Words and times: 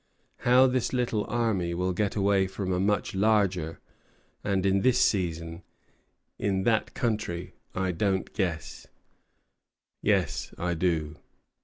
How 0.37 0.65
this 0.65 0.93
little 0.93 1.25
army 1.25 1.75
will 1.75 1.93
get 1.93 2.15
away 2.15 2.47
from 2.47 2.71
a 2.71 2.79
much 2.79 3.13
larger, 3.13 3.79
and 4.43 4.65
in 4.65 4.81
this 4.81 4.99
season, 4.99 5.61
in 6.39 6.63
that 6.63 6.95
country, 6.95 7.53
I 7.75 7.91
don't 7.91 8.33
guess: 8.33 8.87
yes, 10.01 10.55
I 10.57 10.73
do." 10.73 11.17